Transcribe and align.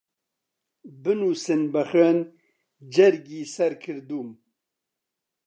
بنووسن 1.01 1.61
بە 1.73 1.81
خوێن 1.89 2.19
جەرگی 2.93 3.43
سەر 3.55 3.73
کردووم 3.83 4.29